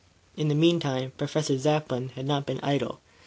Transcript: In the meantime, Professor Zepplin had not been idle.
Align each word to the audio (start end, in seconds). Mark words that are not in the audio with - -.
In 0.35 0.47
the 0.47 0.55
meantime, 0.55 1.11
Professor 1.15 1.59
Zepplin 1.59 2.09
had 2.15 2.25
not 2.25 2.47
been 2.47 2.59
idle. 2.63 3.01